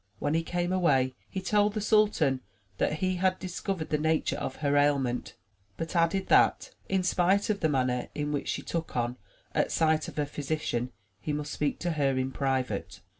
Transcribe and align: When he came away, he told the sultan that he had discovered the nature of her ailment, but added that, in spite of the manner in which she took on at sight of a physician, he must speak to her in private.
When 0.17 0.33
he 0.33 0.41
came 0.41 0.73
away, 0.73 1.13
he 1.29 1.41
told 1.41 1.75
the 1.75 1.79
sultan 1.79 2.41
that 2.79 2.93
he 2.93 3.17
had 3.17 3.37
discovered 3.37 3.89
the 3.91 3.99
nature 3.99 4.35
of 4.35 4.55
her 4.55 4.75
ailment, 4.75 5.35
but 5.77 5.95
added 5.95 6.25
that, 6.25 6.71
in 6.89 7.03
spite 7.03 7.51
of 7.51 7.59
the 7.59 7.69
manner 7.69 8.07
in 8.15 8.31
which 8.31 8.47
she 8.47 8.63
took 8.63 8.97
on 8.97 9.17
at 9.53 9.71
sight 9.71 10.07
of 10.07 10.17
a 10.17 10.25
physician, 10.25 10.91
he 11.19 11.33
must 11.33 11.53
speak 11.53 11.77
to 11.81 11.91
her 11.91 12.17
in 12.17 12.31
private. 12.31 13.01